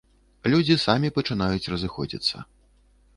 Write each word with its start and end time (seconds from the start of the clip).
Людзі 0.53 0.77
самі 0.85 1.11
пачынаюць 1.17 1.69
разыходзіцца. 1.73 2.37